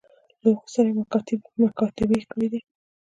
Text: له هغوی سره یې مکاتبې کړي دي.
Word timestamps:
له 0.41 0.47
هغوی 0.53 0.67
سره 0.73 0.87
یې 0.89 0.93
مکاتبې 1.63 2.19
کړي 2.31 2.47
دي. 2.51 2.59